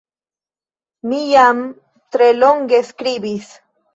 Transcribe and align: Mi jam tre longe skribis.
Mi 1.09 1.19
jam 1.33 1.59
tre 2.17 2.31
longe 2.45 2.79
skribis. 2.91 3.53